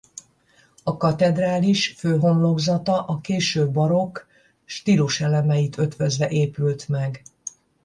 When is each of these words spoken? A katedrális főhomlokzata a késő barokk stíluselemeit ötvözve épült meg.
A 0.83 0.97
katedrális 0.97 1.87
főhomlokzata 1.97 3.05
a 3.05 3.19
késő 3.19 3.69
barokk 3.71 4.19
stíluselemeit 4.65 5.77
ötvözve 5.77 6.29
épült 6.29 6.87
meg. 6.89 7.21